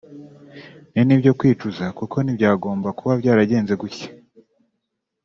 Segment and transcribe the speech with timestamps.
[0.93, 4.07] ni n’ibyo kwicuza kuko ntibyagomba kuba byaragenze gutya